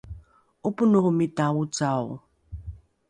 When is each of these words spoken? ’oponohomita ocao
’oponohomita 0.67 1.45
ocao 1.61 2.09